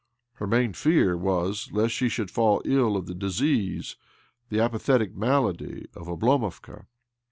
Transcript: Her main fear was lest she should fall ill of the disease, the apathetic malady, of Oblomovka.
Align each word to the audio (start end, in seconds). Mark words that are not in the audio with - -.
Her 0.37 0.47
main 0.47 0.73
fear 0.73 1.15
was 1.15 1.69
lest 1.71 1.93
she 1.93 2.09
should 2.09 2.31
fall 2.31 2.63
ill 2.65 2.97
of 2.97 3.05
the 3.05 3.13
disease, 3.13 3.97
the 4.49 4.59
apathetic 4.59 5.15
malady, 5.15 5.85
of 5.93 6.07
Oblomovka. 6.07 6.87